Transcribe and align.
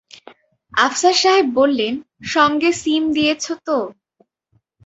আফসার 0.73 1.15
সাহেব 1.21 1.47
বললেন, 1.53 1.93
সঙ্গে 2.25 2.69
সিম 2.73 3.03
দিয়েছ 3.13 3.45
তো? 3.65 3.77